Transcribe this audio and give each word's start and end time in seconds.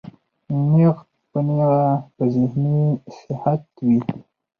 نېغ 0.71 0.97
پۀ 1.31 1.39
نېغه 1.47 1.81
پۀ 2.15 2.23
ذهني 2.33 2.77
صحت 3.19 3.61
وي 3.85 3.97